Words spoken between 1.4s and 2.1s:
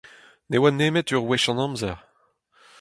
an amzer.